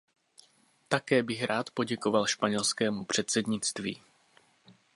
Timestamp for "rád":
1.43-1.69